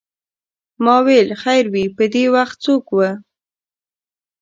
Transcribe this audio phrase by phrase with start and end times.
[0.83, 2.99] ما ویل خیر وې په دې وخت څوک و.